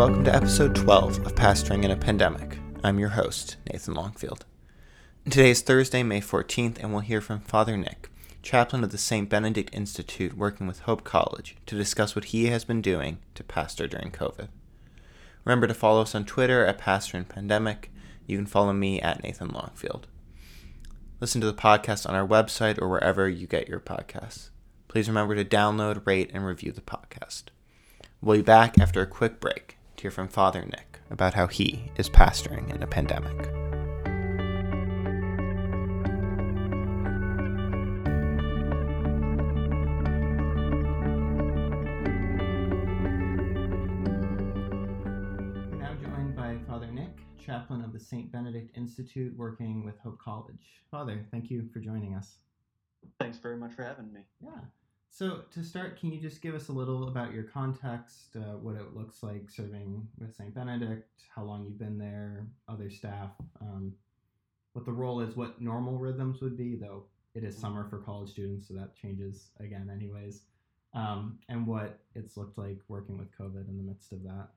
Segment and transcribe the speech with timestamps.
[0.00, 2.56] welcome to episode 12 of Pastoring in a Pandemic.
[2.82, 4.46] I'm your host, Nathan Longfield.
[5.26, 8.08] Today is Thursday, May 14th, and we'll hear from Father Nick,
[8.42, 9.28] chaplain of the St.
[9.28, 13.86] Benedict Institute working with Hope College, to discuss what he has been doing to pastor
[13.86, 14.48] during COVID.
[15.44, 17.92] Remember to follow us on Twitter at Pastor in Pandemic.
[18.26, 20.06] You can follow me at Nathan Longfield.
[21.20, 24.48] Listen to the podcast on our website or wherever you get your podcasts.
[24.88, 27.48] Please remember to download, rate, and review the podcast.
[28.22, 31.90] We'll be back after a quick break to hear from Father Nick about how he
[31.96, 33.36] is pastoring in a pandemic.
[45.68, 48.32] We're now joined by Father Nick, chaplain of the St.
[48.32, 50.80] Benedict Institute working with Hope College.
[50.90, 52.38] Father, thank you for joining us.
[53.18, 54.20] Thanks very much for having me.
[54.42, 54.60] Yeah.
[55.12, 58.76] So, to start, can you just give us a little about your context, uh, what
[58.76, 60.54] it looks like serving with St.
[60.54, 63.30] Benedict, how long you've been there, other staff,
[63.60, 63.92] um,
[64.72, 68.30] what the role is, what normal rhythms would be, though it is summer for college
[68.30, 70.42] students, so that changes again, anyways,
[70.94, 74.48] um, and what it's looked like working with COVID in the midst of that?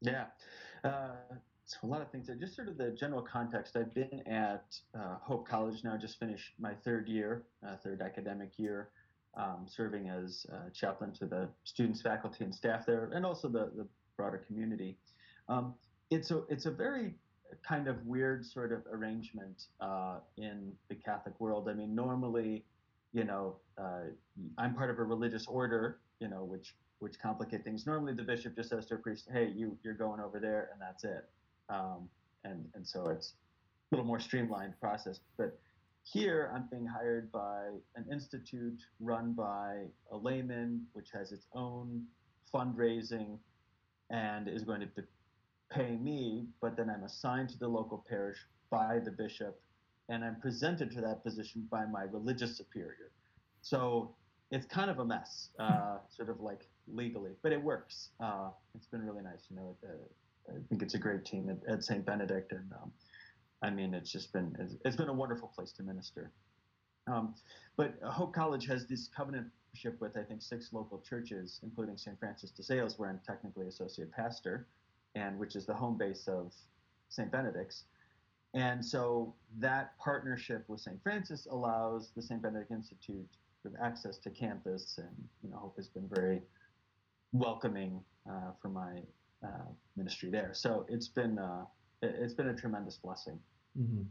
[0.00, 0.24] Yeah.
[0.82, 1.34] Uh,
[1.66, 2.28] so a lot of things.
[2.40, 3.76] Just sort of the general context.
[3.76, 4.64] I've been at
[4.98, 8.88] uh, Hope College now, just finished my third year, uh, third academic year,
[9.36, 13.86] um, serving as chaplain to the students, faculty, and staff there, and also the, the
[14.16, 14.98] broader community.
[15.48, 15.74] Um,
[16.10, 17.14] it's a it's a very
[17.66, 21.68] kind of weird sort of arrangement uh, in the Catholic world.
[21.68, 22.64] I mean, normally,
[23.12, 24.04] you know, uh,
[24.58, 27.86] I'm part of a religious order, you know, which which complicate things.
[27.86, 30.80] Normally, the bishop just says to a priest, "Hey, you you're going over there," and
[30.80, 31.28] that's it.
[31.68, 32.08] Um,
[32.44, 33.34] and and so it's
[33.90, 35.20] a little more streamlined process.
[35.36, 35.58] But
[36.04, 42.04] here, I'm being hired by an institute run by a layman, which has its own
[42.52, 43.38] fundraising,
[44.10, 44.88] and is going to
[45.70, 46.46] pay me.
[46.60, 48.38] But then I'm assigned to the local parish
[48.70, 49.60] by the bishop,
[50.08, 53.12] and I'm presented to that position by my religious superior.
[53.62, 54.14] So
[54.50, 58.10] it's kind of a mess, uh, sort of like legally, but it works.
[58.20, 59.76] Uh, it's been really nice, you know.
[59.84, 62.04] Uh, I think it's a great team at, at St.
[62.04, 62.90] Benedict, and um,
[63.62, 66.32] I mean, it's just been it's, been a wonderful place to minister.
[67.06, 67.34] Um,
[67.76, 72.18] but Hope College has this covenantship with I think six local churches, including St.
[72.18, 74.66] Francis de Sales, where I'm technically associate pastor,
[75.14, 76.52] and which is the home base of
[77.08, 77.30] St.
[77.30, 77.84] Benedict's.
[78.54, 81.02] And so that partnership with St.
[81.02, 82.42] Francis allows the St.
[82.42, 83.28] Benedict Institute
[83.64, 86.42] with access to campus, and you know, Hope has been very
[87.32, 89.00] welcoming uh, for my
[89.44, 90.50] uh, ministry there.
[90.52, 91.64] So it's been uh,
[92.02, 93.38] it's been a tremendous blessing.
[93.78, 94.02] Mm-hmm.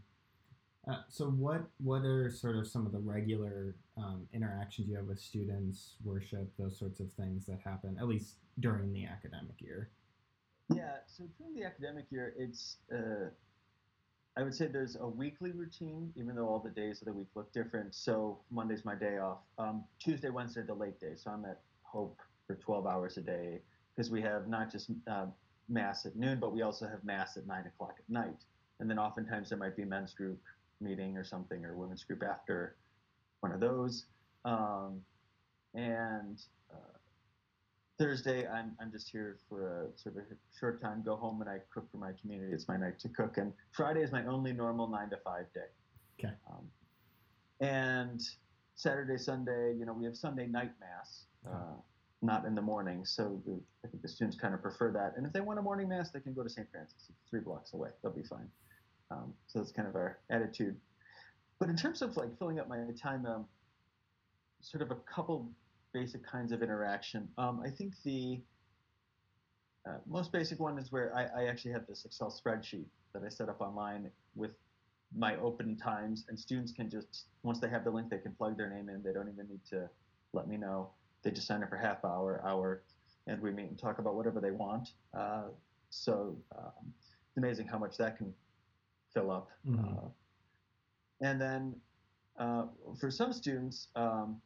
[0.91, 5.05] Uh, so what what are sort of some of the regular um, interactions you have
[5.05, 9.91] with students, worship, those sorts of things that happen at least during the academic year?
[10.73, 13.29] Yeah, so during the academic year, it's uh,
[14.37, 17.27] I would say there's a weekly routine, even though all the days of the week
[17.35, 17.93] look different.
[17.93, 19.39] So Monday's my day off.
[19.57, 21.13] Um, Tuesday, Wednesday, the late day.
[21.15, 23.59] So I'm at Hope for 12 hours a day
[23.93, 25.25] because we have not just uh,
[25.67, 28.45] mass at noon, but we also have mass at nine o'clock at night.
[28.81, 30.39] And then oftentimes there might be men's group
[30.81, 32.75] meeting or something, or women's group after
[33.41, 34.07] one of those.
[34.43, 35.01] Um,
[35.75, 36.41] and
[36.73, 36.97] uh,
[37.99, 41.49] Thursday, I'm, I'm just here for a sort of a short time, go home and
[41.49, 42.53] I cook for my community.
[42.53, 43.37] It's my night to cook.
[43.37, 45.69] And Friday is my only normal nine to five day.
[46.19, 46.33] Okay.
[46.49, 46.65] Um,
[47.59, 48.19] and
[48.73, 51.25] Saturday, Sunday, you know, we have Sunday night mass.
[51.47, 51.77] Uh,
[52.23, 53.03] not in the morning.
[53.03, 55.13] So the, I think the students kind of prefer that.
[55.17, 56.67] And if they want a morning mass, they can go to St.
[56.71, 57.09] Francis.
[57.09, 57.89] It's three blocks away.
[58.01, 58.47] They'll be fine.
[59.11, 60.75] Um, so that's kind of our attitude.
[61.59, 63.45] But in terms of like filling up my time, um,
[64.61, 65.49] sort of a couple
[65.93, 67.27] basic kinds of interaction.
[67.37, 68.39] Um, I think the
[69.87, 73.29] uh, most basic one is where I, I actually have this Excel spreadsheet that I
[73.29, 74.51] set up online with
[75.15, 78.57] my open times, and students can just once they have the link, they can plug
[78.57, 79.03] their name in.
[79.03, 79.89] They don't even need to
[80.33, 80.91] let me know
[81.23, 82.81] they just sign up for half hour, hour,
[83.27, 84.89] and we meet and talk about whatever they want.
[85.13, 85.43] Uh,
[85.89, 86.93] so um,
[87.27, 88.33] it's amazing how much that can
[89.13, 89.49] fill up.
[89.67, 89.97] Mm-hmm.
[89.97, 90.09] Uh,
[91.21, 91.75] and then
[92.39, 92.65] uh,
[92.99, 94.41] for some students, um,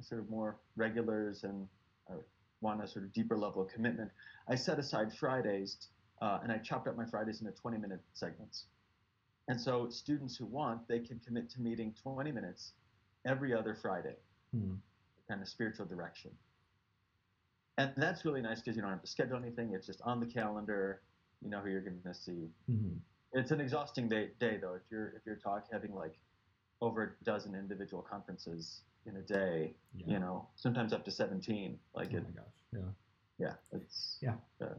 [0.00, 1.66] sort of more regulars and
[2.10, 2.14] uh,
[2.60, 4.10] want a sort of deeper level of commitment,
[4.48, 5.88] I set aside Fridays
[6.20, 8.64] uh, and I chopped up my Fridays into 20 minute segments.
[9.48, 12.72] And so students who want, they can commit to meeting 20 minutes
[13.24, 14.16] every other Friday.
[14.54, 14.74] Mm-hmm
[15.28, 16.30] kind of spiritual direction.
[17.76, 19.72] And that's really nice because you don't have to schedule anything.
[19.72, 21.02] It's just on the calendar.
[21.42, 22.48] You know who you're going to see.
[22.68, 22.96] Mm-hmm.
[23.32, 24.74] It's an exhausting day, day though.
[24.74, 26.14] If you're if you're talking having like
[26.80, 30.06] over a dozen individual conferences in a day, yeah.
[30.06, 31.78] you know, sometimes up to 17.
[31.94, 32.24] Like oh it.
[32.24, 32.44] my gosh.
[32.72, 33.46] Yeah.
[33.46, 33.54] Yeah.
[33.72, 34.34] It's yeah.
[34.60, 34.74] Uh,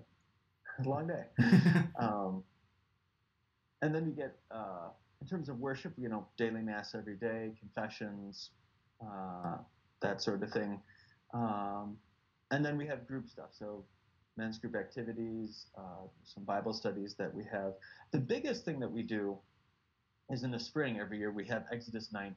[0.85, 1.23] long day.
[1.99, 2.43] um,
[3.81, 4.89] and then we get, uh,
[5.21, 8.51] in terms of worship, you know, daily mass every day, confessions,
[9.01, 9.57] uh,
[10.01, 10.79] that sort of thing.
[11.33, 11.97] Um,
[12.51, 13.49] and then we have group stuff.
[13.51, 13.85] So
[14.39, 17.73] men's group activities, uh, some Bible studies that we have.
[18.11, 19.37] The biggest thing that we do
[20.29, 22.35] is in the spring every year we have Exodus 90.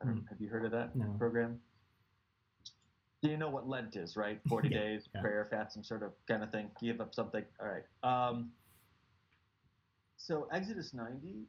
[0.00, 0.28] I don't, mm.
[0.28, 1.06] Have you heard of that no.
[1.18, 1.60] program?
[3.22, 4.40] Do you know what Lent is, right?
[4.48, 5.20] 40 yeah, days, yeah.
[5.20, 6.70] prayer, fasting, sort of kind of thing.
[6.80, 7.44] Give up something.
[7.60, 7.84] All right.
[8.02, 8.50] Um,
[10.16, 11.46] so Exodus 90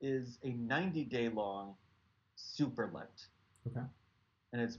[0.00, 1.74] is a 90 day long
[2.36, 3.26] super Lent.
[3.66, 3.86] Okay.
[4.52, 4.78] And it's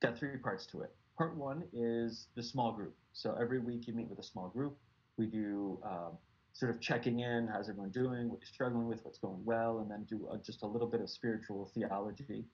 [0.00, 0.94] got three parts to it.
[1.16, 2.94] Part one is the small group.
[3.12, 4.76] So every week you meet with a small group.
[5.16, 6.16] We do um,
[6.52, 9.90] sort of checking in, how's everyone doing, what you're struggling with, what's going well, and
[9.90, 12.44] then do a, just a little bit of spiritual theology.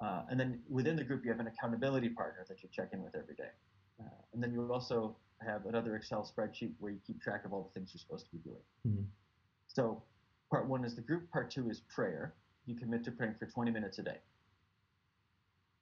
[0.00, 3.02] Uh, and then within the group, you have an accountability partner that you check in
[3.02, 3.50] with every day.
[4.00, 7.70] Uh, and then you also have another Excel spreadsheet where you keep track of all
[7.72, 8.62] the things you're supposed to be doing.
[8.86, 9.04] Mm-hmm.
[9.68, 10.02] So
[10.50, 12.34] part one is the group, part two is prayer.
[12.66, 14.18] You commit to praying for 20 minutes a day.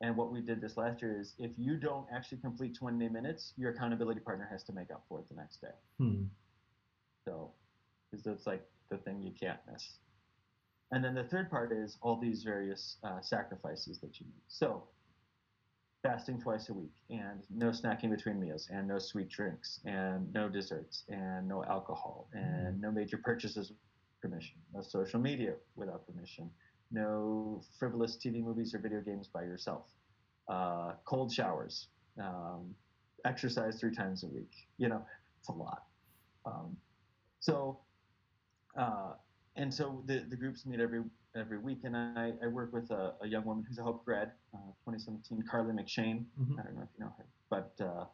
[0.02, 3.54] And what we did this last year is if you don't actually complete 20 minutes,
[3.56, 5.69] your accountability partner has to make up for it the next day.
[5.99, 6.25] Hmm.
[7.25, 7.52] So,
[8.10, 9.99] because that's like the thing you can't miss.
[10.90, 14.43] And then the third part is all these various uh, sacrifices that you need.
[14.49, 14.82] So,
[16.02, 20.49] fasting twice a week, and no snacking between meals, and no sweet drinks, and no
[20.49, 23.72] desserts, and no alcohol, and no major purchases
[24.20, 26.50] permission, no social media without permission,
[26.92, 29.84] no frivolous TV movies or video games by yourself,
[30.48, 31.88] uh, cold showers,
[32.20, 32.74] um,
[33.24, 34.52] exercise three times a week.
[34.78, 35.02] You know,
[35.40, 35.84] it's a lot.
[36.44, 36.76] Um,
[37.40, 37.78] so,
[38.76, 39.12] uh,
[39.56, 41.02] and so the, the groups meet every
[41.34, 44.32] every week, and I, I work with a, a young woman who's a Hope grad,
[44.54, 46.24] uh, 2017, Carly McShane.
[46.38, 46.58] Mm-hmm.
[46.58, 48.04] I don't know if you know her, but uh,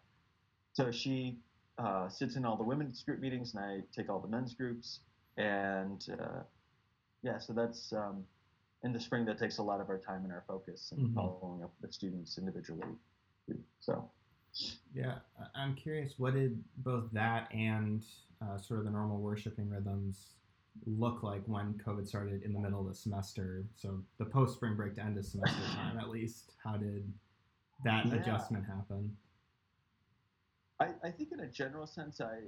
[0.72, 1.38] so she
[1.78, 5.00] uh, sits in all the women's group meetings, and I take all the men's groups,
[5.36, 6.42] and uh,
[7.22, 8.24] yeah, so that's um,
[8.82, 9.24] in the spring.
[9.24, 11.14] That takes a lot of our time and our focus, and mm-hmm.
[11.14, 12.88] following up with students individually.
[13.80, 14.10] So.
[14.94, 15.16] Yeah,
[15.54, 16.14] I'm curious.
[16.16, 18.04] What did both that and
[18.42, 20.30] uh, sort of the normal worshiping rhythms
[20.86, 23.64] look like when COVID started in the middle of the semester?
[23.76, 26.54] So the post spring break to end of semester time, at least.
[26.64, 27.12] How did
[27.84, 28.14] that yeah.
[28.14, 29.16] adjustment happen?
[30.80, 32.38] I, I think, in a general sense, I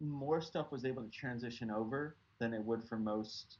[0.00, 3.58] more stuff was able to transition over than it would for most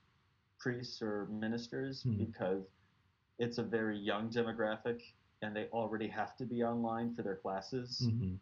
[0.60, 2.16] priests or ministers hmm.
[2.16, 2.64] because
[3.38, 5.00] it's a very young demographic
[5.42, 8.06] and they already have to be online for their classes.
[8.06, 8.34] Mm-hmm.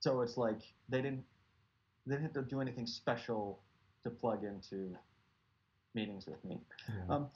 [0.00, 1.24] So it's like they didn't
[2.06, 3.60] they didn't have to do anything special
[4.04, 4.94] to plug into
[5.94, 6.60] meetings with me.
[6.88, 7.14] Yeah.
[7.14, 7.26] Um,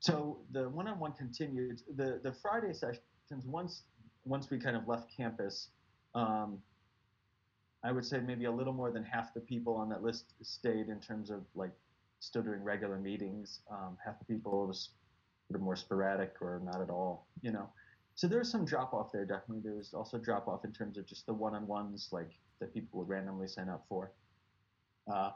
[0.00, 1.80] so the one-on-one continued.
[1.96, 3.84] The the Friday sessions once
[4.24, 5.68] once we kind of left campus,
[6.14, 6.58] um,
[7.84, 10.88] I would say maybe a little more than half the people on that list stayed
[10.88, 11.72] in terms of like
[12.22, 13.60] still doing regular meetings.
[13.70, 14.90] Um, half the people was
[15.48, 17.68] sort of more sporadic or not at all, you know.
[18.14, 19.62] So there's some drop off there, definitely.
[19.64, 22.30] There's also drop off in terms of just the one on ones like
[22.60, 24.12] that people would randomly sign up for.
[25.12, 25.30] Uh,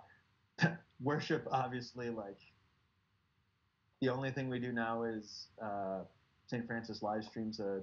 [1.00, 2.38] worship, obviously, like
[4.00, 6.00] the only thing we do now is uh,
[6.46, 6.66] St.
[6.66, 7.80] Francis live streams a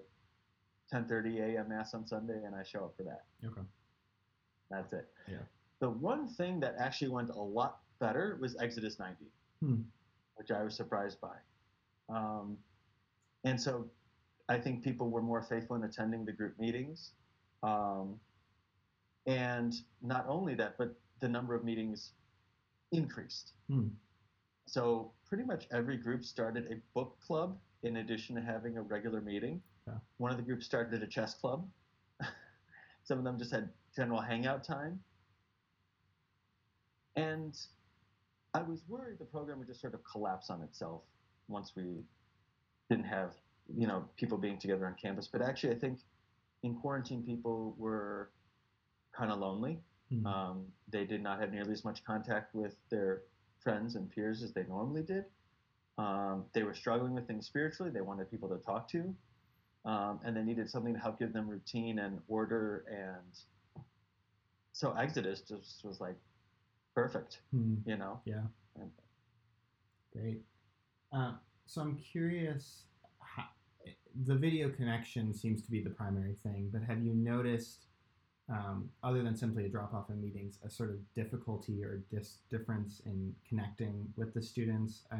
[0.93, 1.69] 10:30 a.m.
[1.69, 3.23] mass on Sunday, and I show up for that.
[3.45, 3.61] Okay.
[4.69, 5.09] That's it.
[5.27, 5.37] Yeah.
[5.79, 9.25] The one thing that actually went a lot better was Exodus 90,
[9.61, 9.75] hmm.
[10.35, 11.35] which I was surprised by.
[12.09, 12.57] Um,
[13.43, 13.85] and so
[14.49, 17.11] I think people were more faithful in attending the group meetings.
[17.61, 18.19] Um,
[19.25, 22.11] and not only that, but the number of meetings
[22.91, 23.53] increased.
[23.69, 23.87] Hmm.
[24.65, 29.21] So pretty much every group started a book club in addition to having a regular
[29.21, 29.61] meeting.
[29.87, 29.95] Yeah.
[30.17, 31.67] One of the groups started a chess club.
[33.03, 34.99] Some of them just had general hangout time.
[37.15, 37.57] And
[38.53, 41.01] I was worried the program would just sort of collapse on itself
[41.47, 42.03] once we
[42.89, 43.31] didn't have,
[43.75, 45.27] you know, people being together on campus.
[45.31, 45.99] But actually, I think
[46.63, 48.29] in quarantine, people were
[49.15, 49.79] kind of lonely.
[50.11, 50.27] Mm-hmm.
[50.27, 53.23] Um, they did not have nearly as much contact with their
[53.59, 55.25] friends and peers as they normally did.
[55.97, 57.91] Um, they were struggling with things spiritually.
[57.91, 59.13] They wanted people to talk to,
[59.85, 62.85] um, and they needed something to help give them routine and order.
[62.89, 63.85] And
[64.73, 66.15] so Exodus just was like
[66.93, 67.89] perfect, mm-hmm.
[67.89, 68.19] you know.
[68.25, 68.41] Yeah.
[68.79, 68.91] And,
[70.13, 70.41] Great.
[71.11, 71.33] Uh,
[71.65, 72.83] so I'm curious.
[73.19, 73.45] How,
[74.25, 77.85] the video connection seems to be the primary thing, but have you noticed?
[78.49, 82.39] um, other than simply a drop off in meetings, a sort of difficulty or dis-
[82.49, 85.03] difference in connecting with the students.
[85.11, 85.19] I,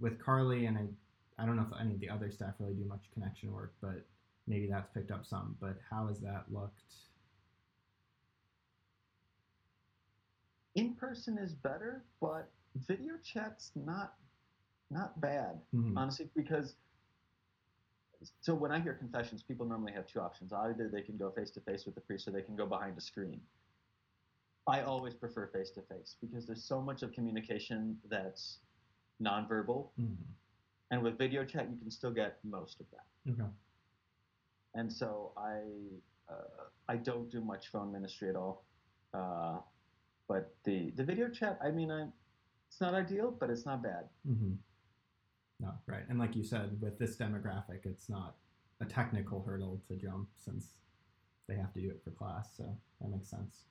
[0.00, 2.84] with Carly, and I, I don't know if any of the other staff really do
[2.84, 4.04] much connection work, but
[4.46, 5.56] maybe that's picked up some.
[5.60, 6.82] But how has that looked?
[10.78, 12.48] In person is better, but
[12.86, 14.14] video chat's not
[14.90, 15.98] not bad, Mhm.
[15.98, 16.76] honestly, because
[18.40, 20.52] so when I hear confessions, people normally have two options.
[20.52, 22.96] Either they can go face to face with the priest or they can go behind
[22.96, 23.40] a screen.
[24.66, 28.60] I always prefer face to face because there's so much of communication that's
[29.20, 30.16] nonverbal, Mhm.
[30.90, 33.06] and with video chat you can still get most of that.
[33.30, 33.50] Okay.
[34.74, 38.64] And so I uh, I don't do much phone ministry at all.
[39.14, 39.60] Uh,
[40.28, 42.06] but the the video chat, I mean, I,
[42.68, 44.04] it's not ideal, but it's not bad.
[44.26, 44.52] hmm
[45.58, 46.04] No, right.
[46.08, 48.36] And like you said, with this demographic, it's not
[48.80, 50.74] a technical hurdle to jump since
[51.48, 52.50] they have to do it for class.
[52.56, 53.64] So that makes sense.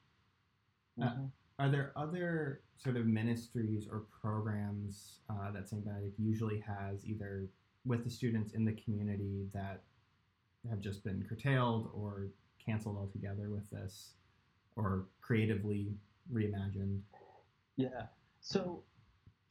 [1.01, 1.31] Uh, Mhm.
[1.59, 5.83] Are there other sort of ministries or programs uh, that St.
[5.83, 7.47] Benedict usually has, either
[7.83, 9.81] with the students in the community that
[10.69, 12.27] have just been curtailed or
[12.63, 14.13] canceled altogether with this,
[14.75, 15.95] or creatively
[16.31, 17.01] reimagined?
[17.75, 18.07] Yeah.
[18.41, 18.83] So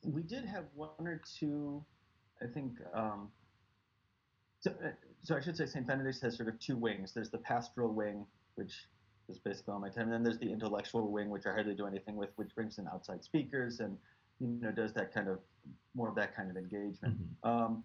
[0.02, 1.84] we did have one or two,
[2.42, 2.72] I think.
[2.94, 3.28] Um,
[4.60, 4.88] so, uh,
[5.22, 5.86] so I should say St.
[5.86, 7.12] Benedict's has sort of two wings.
[7.12, 8.88] There's the pastoral wing, which
[9.28, 11.86] is basically all my time, and then there's the intellectual wing, which I hardly do
[11.86, 13.96] anything with, which brings in outside speakers and
[14.40, 15.38] you know does that kind of
[15.94, 17.18] more of that kind of engagement.
[17.42, 17.48] Mhm.
[17.48, 17.84] Um,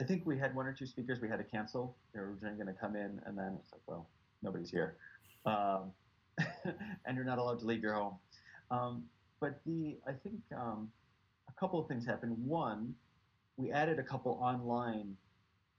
[0.00, 1.96] I think we had one or two speakers we had to cancel.
[2.12, 4.08] They were originally going to come in, and then it's like, well,
[4.42, 4.96] nobody's here,
[5.44, 5.92] um,
[7.06, 8.16] and you're not allowed to leave your home.
[8.70, 9.04] Um,
[9.40, 10.90] but the I think um,
[11.48, 12.36] a couple of things happened.
[12.46, 12.94] One,
[13.56, 15.16] we added a couple online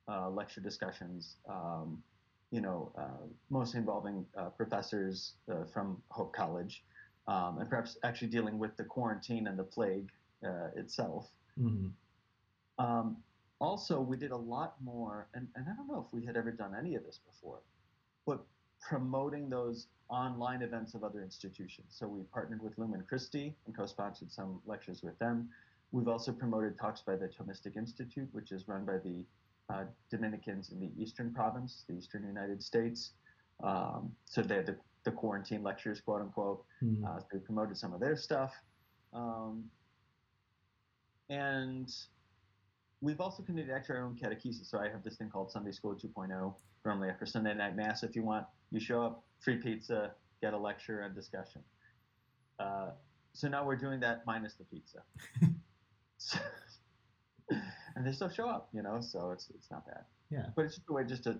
[0.08, 1.38] uh, lecture discussions.
[1.50, 2.04] Um,
[2.52, 6.84] you know, uh, mostly involving uh, professors uh, from Hope College,
[7.28, 10.12] um, and perhaps actually dealing with the quarantine and the plague
[10.46, 11.32] uh, itself.
[11.60, 11.92] Mhm.
[12.78, 13.18] Um,
[13.60, 16.52] also, we did a lot more, and, and I don't know if we had ever
[16.52, 17.62] done any of this before,
[18.26, 18.46] but
[18.88, 21.88] promoting those online events of other institutions.
[21.90, 25.50] So we partnered with Lumen Christi and co-sponsored some lectures with them.
[25.92, 29.26] We've also promoted talks by the Thomistic Institute, which is run by the
[29.70, 33.12] uh, Dominicans in the Eastern Province, the Eastern United States.
[33.64, 34.76] Um, so they had the,
[35.06, 36.66] the quarantine lectures, quote unquote.
[36.84, 37.04] Mhm.
[37.06, 38.54] Uh, so we promoted some of their stuff.
[39.14, 39.64] Um,
[41.30, 41.94] and
[43.02, 44.70] we've also to actually our own catechesis.
[44.70, 46.54] So I have this thing called Sunday School 2.0,
[46.86, 48.04] normally after Sunday night mass.
[48.04, 50.12] If you want, you show up, free pizza,
[50.42, 51.62] get a lecture and discussion.
[52.60, 52.90] Uh,
[53.34, 55.04] so now we're doing that minus the pizza.
[56.18, 56.40] So-
[57.96, 60.04] and they still show up, you know, so it's it's not bad.
[60.30, 60.46] Yeah.
[60.56, 61.40] But it's just a way just to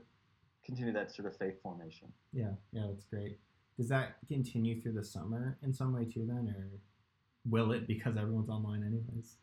[0.66, 2.12] continue that sort of faith formation.
[2.34, 3.40] Yeah, yeah, that's great.
[3.78, 6.68] Does that continue through the summer in some way too, then, or
[7.50, 9.38] will it because everyone's online anyways?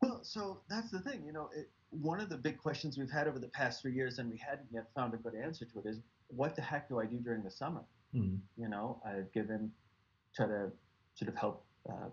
[0.00, 1.22] Well, so that's the thing.
[1.24, 4.18] You know, it, one of the big questions we've had over the past three years,
[4.18, 6.00] and we hadn't yet found a good answer to it, is
[6.34, 7.82] what the heck do I do during the summer?
[8.12, 8.36] Hmm.
[8.56, 9.72] You know, I've given,
[10.34, 10.70] try to
[11.14, 12.08] sort of help uh,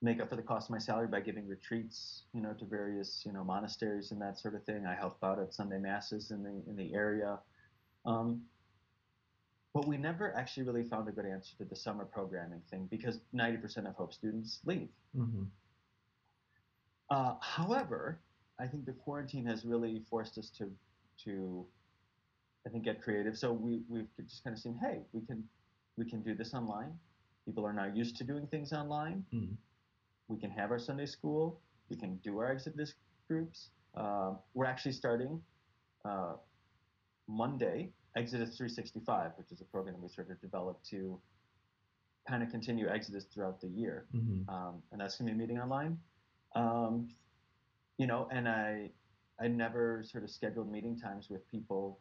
[0.00, 3.22] make up for the cost of my salary by giving retreats, you know, to various,
[3.24, 4.86] you know, monasteries and that sort of thing.
[4.86, 7.38] I help out at Sunday masses in the in the area.
[8.04, 8.42] Um,
[9.74, 13.20] but we never actually really found a good answer to the summer programming thing because
[13.34, 14.88] 90% of Hope students leave.
[15.16, 15.44] hmm
[17.10, 18.18] Uh, however,
[18.58, 20.70] I think the quarantine has really forced us to,
[21.24, 21.66] to,
[22.66, 23.36] I think, get creative.
[23.36, 25.44] So we we've just kind of seen, hey, we can,
[25.96, 26.92] we can do this online.
[27.44, 29.24] People are now used to doing things online.
[29.34, 29.56] Mm.
[30.28, 31.60] We can have our Sunday school.
[31.90, 32.94] We can do our Exodus
[33.28, 33.70] groups.
[33.96, 35.40] Uh, we're actually starting
[36.04, 36.34] uh,
[37.28, 41.18] Monday Exodus 365, which is a program we sort of developed to
[42.28, 45.58] kind of continue Exodus throughout the year hmm um, and that's gonna be a meeting
[45.58, 45.98] online.
[46.54, 47.08] Um,
[47.98, 48.90] you know, and I
[49.40, 51.98] I never sort of scheduled meeting times with people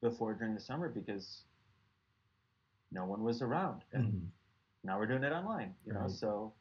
[0.00, 1.42] before during the summer because
[2.92, 4.18] no one was around, and hmm
[4.84, 5.74] now we're doing it online.
[5.86, 6.52] You know, so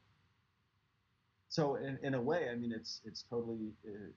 [1.50, 4.12] so in, in a way, I mean, it's it's totally uh,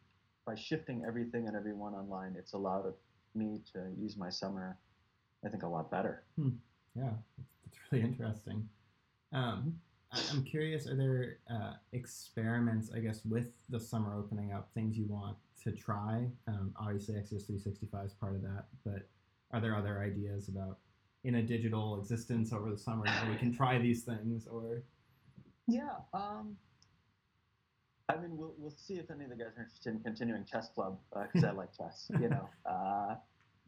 [0.46, 2.94] by shifting everything and everyone online, it's allowed
[3.34, 4.78] me to use my summer,
[5.44, 6.24] I think, a lot better.
[6.96, 7.10] Yeah,
[7.66, 8.68] it's really interesting.
[9.32, 9.78] Um,
[10.12, 14.96] I- I'm curious, are there uh, experiments, I guess, with the summer opening up, things
[14.98, 16.26] you want to try?
[16.48, 19.08] Um, obviously, Exodus 365 is part of that, but
[19.52, 20.78] are there other ideas about
[21.24, 24.46] in a digital existence over the summer where we can try these things?
[24.46, 24.82] Or
[25.66, 25.96] Yeah.
[26.14, 26.56] Um,
[28.08, 30.68] I mean, we'll, we'll see if any of the guys are interested in continuing chess
[30.74, 32.48] club because I like chess, you know.
[32.66, 33.14] Uh,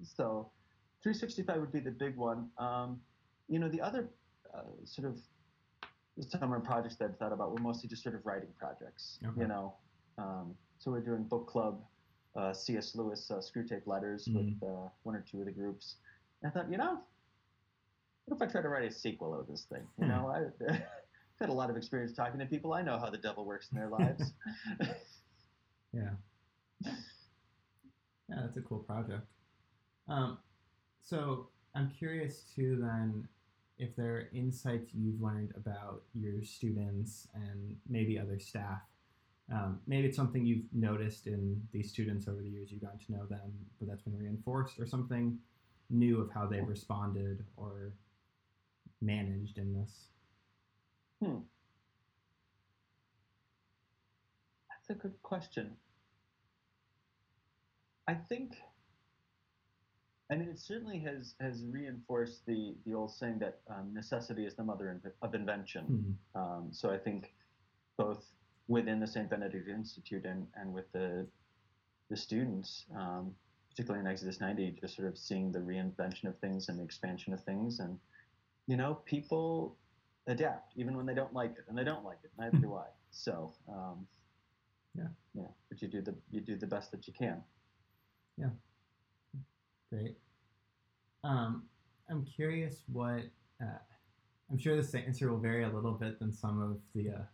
[0.03, 0.51] so
[1.03, 2.49] 365 would be the big one.
[2.59, 3.01] Um,
[3.49, 4.09] you know, the other
[4.53, 5.19] uh, sort of
[6.29, 9.43] summer projects that I've thought about were mostly just sort of writing projects, Okay.
[9.43, 9.75] you know.
[10.19, 11.81] Um, so we're doing book club,
[12.35, 12.97] uh, C.S.
[12.97, 15.95] Lewis uh, Screwtape Letters with uh, one or two of the groups.
[16.43, 16.99] And I thought, you know,
[18.25, 19.83] what if I try to write a sequel of this thing?
[20.01, 20.83] You know, I, I've
[21.41, 22.73] had a lot of experience talking to people.
[22.73, 24.33] I know how the devil works in their lives.
[25.93, 26.11] yeah.
[26.85, 29.27] Yeah, that's a cool project.
[30.09, 30.39] Um,
[31.01, 33.29] so I'm curious too, then,
[33.79, 38.81] if there are insights you've learned about your students and maybe other staff.
[39.51, 43.13] Um, maybe it's something you've noticed in these students over the years you've gotten to
[43.13, 45.39] know them, but that's been reinforced, or something
[45.91, 47.93] new of how they've responded or
[49.01, 50.07] managed in this.
[51.23, 51.41] Hmm.
[54.71, 55.77] That's a good question.
[58.09, 58.57] I think
[60.33, 64.55] I mean, it certainly has has reinforced the the old saying that um, necessity is
[64.55, 66.19] the mother of invention.
[66.35, 66.41] Mhm.
[66.41, 67.35] Um, so I think
[67.99, 68.25] both
[68.73, 69.29] within the St.
[69.29, 71.27] Benedict Institute and and with the
[72.09, 73.35] the students, um,
[73.71, 77.33] particularly in Exodus 90, just sort of seeing the reinvention of things and the expansion
[77.33, 77.99] of things, and
[78.67, 79.77] you know, people
[80.27, 82.31] adapt even when they don't like it, and they don't like it.
[82.39, 82.87] Neither do I.
[83.15, 84.07] So um,
[84.97, 85.09] Yeah.
[85.35, 87.45] yeah, but you do the you do the best that you can.
[88.39, 88.53] Yeah,
[89.91, 90.17] great.
[91.25, 91.69] Um,
[92.11, 93.25] I'm curious what.
[93.63, 93.79] Uh,
[94.51, 97.25] I'm sure this answer will vary a little bit than some of the uh,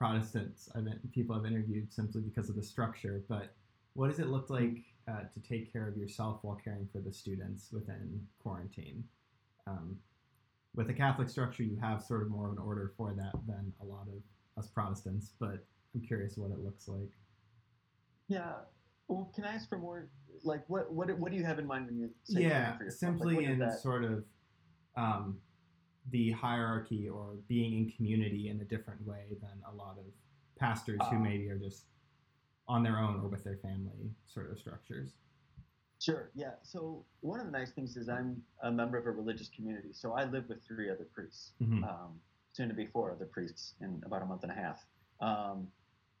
[0.00, 3.22] Protestants I've people I've interviewed simply because of the structure.
[3.28, 3.54] But
[3.92, 7.12] what does it look like uh, to take care of yourself while caring for the
[7.12, 9.04] students within quarantine?
[9.66, 9.98] Um,
[10.74, 13.74] with the Catholic structure, you have sort of more of an order for that than
[13.82, 14.22] a lot of
[14.56, 15.32] us Protestants.
[15.38, 17.10] But I'm curious what it looks like.
[18.28, 18.52] Yeah.
[19.08, 20.08] Well, can I ask for more?
[20.44, 23.16] Like, what what what do you have in mind when you say yeah for yourself?
[23.20, 24.24] Like, simply is in sort of
[24.96, 25.36] um,
[26.10, 30.04] the hierarchy or being in community in a different way than a lot of
[30.58, 31.20] pastors who Ah.
[31.20, 31.86] maybe are just
[32.68, 35.12] on their own or with their family sort of structures
[36.02, 36.30] Sure.
[36.34, 36.54] Yeah.
[36.62, 40.12] So one of the nice things is I'm a member of a religious community, so
[40.14, 41.84] I live with three other priests, Mhm.
[41.86, 42.18] um,
[42.52, 44.86] soon to be four other priests in about a month and a half.
[45.20, 45.70] Um,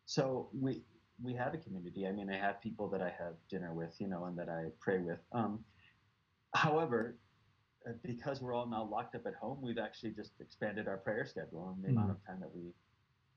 [0.04, 0.84] so we
[1.22, 2.06] we have a community.
[2.06, 4.70] I mean, I have people that I have dinner with, you know, and that I
[4.80, 5.20] pray with.
[5.32, 5.64] Um,
[6.54, 7.29] however, uh,
[8.02, 11.70] because we're all now locked up at home, we've actually just expanded our prayer schedule
[11.70, 12.72] and the amount of time that we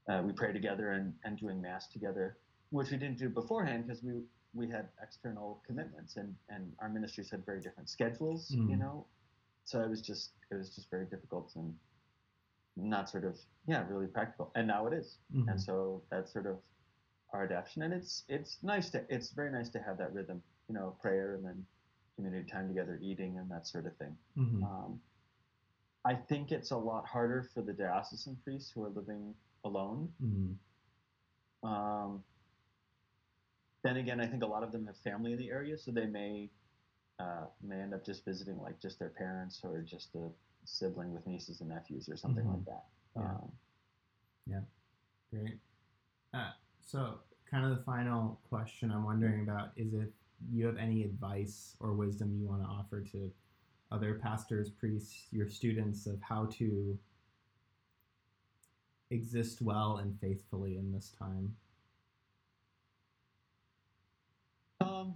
[0.10, 2.38] uh, we pray together and, and doing mass together,
[2.72, 4.22] which we didn't do beforehand because we
[4.54, 8.80] we had external commitments and and our ministries had very different schedules, you Mm.
[8.80, 9.08] know.
[9.66, 11.74] So it was just it was just very difficult and
[12.76, 14.52] not sort of yeah really practical.
[14.56, 15.48] And now it is, Mhm.
[15.50, 16.58] and so that's sort of
[17.32, 17.84] our adaptation.
[17.84, 21.36] And it's it's nice to it's very nice to have that rhythm, you know, prayer
[21.36, 21.66] and then
[22.16, 24.18] community time together, eating and that sort of thing.
[24.38, 24.64] Mhm.
[24.64, 25.02] Um,
[26.06, 30.14] I think it's a lot harder for the diocesan priests who are living alone.
[30.22, 30.58] Mhm.
[31.64, 32.24] Um,
[33.84, 36.08] then again, I think a lot of them have family in the area, so they
[36.08, 36.50] may
[37.20, 40.32] uh, may end up just visiting like just their parents or just a
[40.66, 42.54] sibling with nieces and nephews or something Mhm.
[42.56, 42.86] like that.
[43.16, 43.36] Yeah.
[43.36, 44.68] Um,
[45.30, 45.60] Great.
[46.34, 50.10] Uh, so, kind of the final question I'm wondering about is if
[50.52, 53.32] you have any advice or wisdom you want to offer to
[53.92, 56.98] other pastors, priests, your students of how to
[59.12, 61.56] exist well and faithfully in this time.
[64.82, 65.14] Um,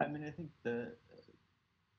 [0.00, 0.92] I mean, I think the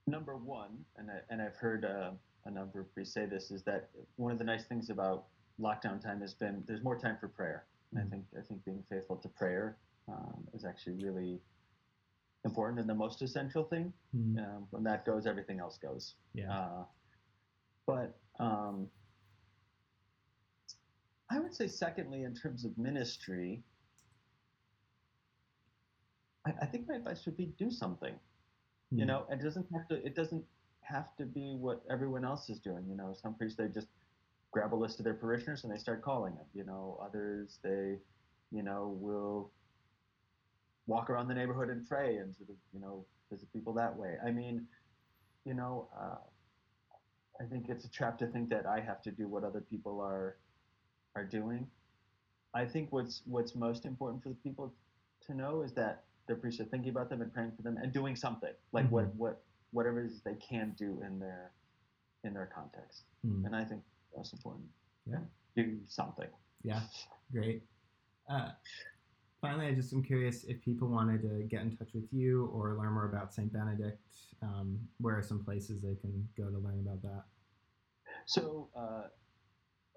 [0.07, 2.12] number one, and I, and I've heard uh,
[2.45, 5.25] a number of priests say this, is that one of the nice things about
[5.60, 7.65] lockdown time has been there's more time for prayer.
[7.91, 8.10] And I Mhm.
[8.10, 11.39] think I think being faithful to prayer um, is actually really
[12.43, 13.93] important and the most essential thing.
[14.15, 14.38] Mhm.
[14.39, 16.15] Um, when that goes, everything else goes.
[16.34, 16.51] Yeah.
[16.51, 16.86] Uh,
[17.86, 18.89] but um,
[21.30, 23.63] I would say, secondly, in terms of ministry,
[26.45, 28.19] I, I think my advice would be do something.
[28.91, 29.08] You Mhm.
[29.08, 30.06] know, it doesn't have to.
[30.06, 30.45] It doesn't
[30.82, 32.86] have to be what everyone else is doing.
[32.89, 33.88] You know, some priests they just
[34.51, 36.45] grab a list of their parishioners and they start calling them.
[36.54, 37.99] You know, others they,
[38.51, 39.51] you know, will
[40.91, 42.95] walk around the neighborhood and pray and sort of, you know,
[43.32, 44.12] visit people that way.
[44.27, 44.56] I mean,
[45.45, 46.21] you know, uh,
[47.41, 49.95] I think it's a trap to think that I have to do what other people
[50.01, 50.27] are
[51.15, 51.63] are doing.
[52.54, 54.73] I think what's what's most important for the people
[55.27, 57.91] to know is that their priests are thinking about them and praying for them and
[57.91, 59.36] doing something like what what
[59.71, 61.51] whatever it is they can do in their
[62.25, 63.04] in their context.
[63.25, 63.45] Mhm.
[63.45, 63.82] And I think
[64.15, 64.67] that's important.
[65.06, 65.23] Yeah.
[65.56, 66.30] Do something.
[66.63, 66.82] Yeah,
[67.32, 67.63] great.
[68.30, 68.51] Uh,
[69.41, 72.77] finally, I just am curious if people wanted to get in touch with you or
[72.77, 73.51] learn more about St.
[73.51, 73.99] Benedict,
[74.41, 77.23] um, where are some places they can go to learn about that?
[78.25, 79.08] So uh,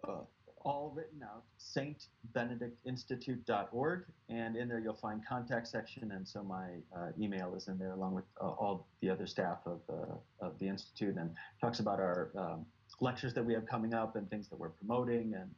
[0.08, 0.22] uh,
[0.64, 7.10] all written out, stbenedictinstitute.org, and in there you'll find contact section, and so my uh,
[7.20, 10.66] email is in there along with uh, all the other staff of, uh, of the
[10.66, 12.64] institute, and talks about our um,
[13.00, 15.50] lectures that we have coming up and things that we're promoting, and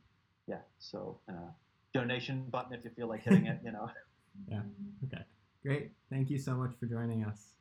[0.49, 1.53] yeah, so uh,
[1.97, 3.89] donation button if you feel like hitting it, you know.
[4.49, 4.61] yeah.
[5.05, 5.23] Okay.
[5.65, 5.93] Great.
[6.11, 7.55] Thank you so much for joining us.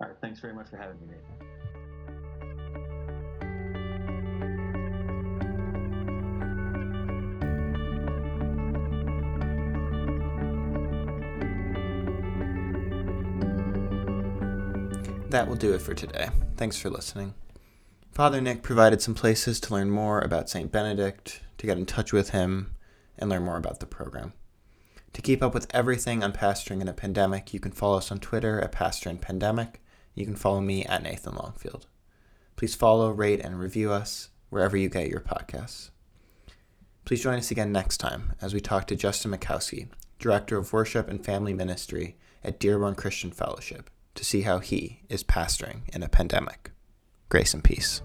[0.00, 0.16] All right.
[0.20, 1.46] Thanks very much for having me, Nathan.
[15.30, 16.28] That will do it for today.
[16.56, 17.34] Thanks for listening.
[18.10, 20.72] Father Nick provided some places to learn more about St.
[20.72, 22.74] Benedict, to get in touch with him,
[23.20, 24.32] and learn more about the program.
[25.12, 28.20] To keep up with everything on pastoring in a pandemic, you can follow us on
[28.20, 29.82] Twitter at Pastor in Pandemic.
[30.14, 31.86] You can follow me at Nathan Longfield.
[32.56, 35.90] Please follow, rate, and review us wherever you get your podcasts.
[37.04, 41.08] Please join us again next time as we talk to Justin Mikowski, Director of Worship
[41.08, 46.08] and Family Ministry at Dearborn Christian Fellowship to see how he is pastoring in a
[46.08, 46.70] pandemic.
[47.28, 48.02] Grace and peace.